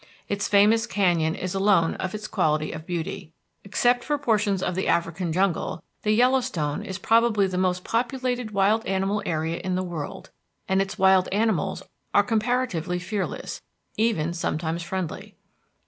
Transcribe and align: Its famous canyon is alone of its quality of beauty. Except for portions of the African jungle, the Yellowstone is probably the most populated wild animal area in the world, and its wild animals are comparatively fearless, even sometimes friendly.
Its 0.27 0.47
famous 0.47 0.87
canyon 0.87 1.35
is 1.35 1.53
alone 1.53 1.93
of 1.97 2.15
its 2.15 2.27
quality 2.27 2.71
of 2.71 2.87
beauty. 2.87 3.33
Except 3.63 4.03
for 4.03 4.17
portions 4.17 4.63
of 4.63 4.73
the 4.73 4.87
African 4.87 5.31
jungle, 5.31 5.83
the 6.01 6.11
Yellowstone 6.11 6.81
is 6.83 6.97
probably 6.97 7.45
the 7.45 7.59
most 7.59 7.83
populated 7.83 8.49
wild 8.49 8.83
animal 8.87 9.21
area 9.27 9.57
in 9.57 9.75
the 9.75 9.83
world, 9.83 10.31
and 10.67 10.81
its 10.81 10.97
wild 10.97 11.27
animals 11.31 11.83
are 12.15 12.23
comparatively 12.23 12.97
fearless, 12.97 13.61
even 13.95 14.33
sometimes 14.33 14.81
friendly. 14.81 15.35